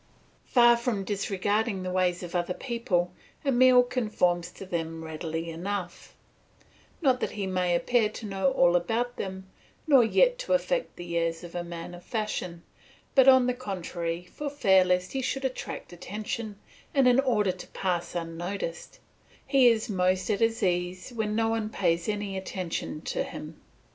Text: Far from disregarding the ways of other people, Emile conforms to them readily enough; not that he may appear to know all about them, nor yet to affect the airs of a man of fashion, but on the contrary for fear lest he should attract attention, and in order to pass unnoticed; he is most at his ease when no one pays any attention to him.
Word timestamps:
Far 0.47 0.77
from 0.77 1.03
disregarding 1.03 1.83
the 1.83 1.91
ways 1.91 2.23
of 2.23 2.33
other 2.33 2.55
people, 2.55 3.13
Emile 3.45 3.83
conforms 3.83 4.49
to 4.53 4.65
them 4.65 5.03
readily 5.03 5.51
enough; 5.51 6.15
not 7.03 7.19
that 7.19 7.29
he 7.33 7.45
may 7.45 7.75
appear 7.75 8.09
to 8.09 8.25
know 8.25 8.49
all 8.53 8.75
about 8.75 9.17
them, 9.17 9.45
nor 9.85 10.03
yet 10.03 10.39
to 10.39 10.53
affect 10.53 10.95
the 10.95 11.15
airs 11.19 11.43
of 11.43 11.53
a 11.53 11.63
man 11.63 11.93
of 11.93 12.03
fashion, 12.03 12.63
but 13.13 13.27
on 13.27 13.45
the 13.45 13.53
contrary 13.53 14.23
for 14.23 14.49
fear 14.49 14.83
lest 14.83 15.11
he 15.11 15.21
should 15.21 15.45
attract 15.45 15.93
attention, 15.93 16.57
and 16.95 17.07
in 17.07 17.19
order 17.19 17.51
to 17.51 17.67
pass 17.67 18.15
unnoticed; 18.15 18.97
he 19.45 19.67
is 19.67 19.87
most 19.87 20.31
at 20.31 20.39
his 20.39 20.63
ease 20.63 21.11
when 21.11 21.35
no 21.35 21.49
one 21.49 21.69
pays 21.69 22.09
any 22.09 22.35
attention 22.35 23.01
to 23.01 23.21
him. 23.21 23.61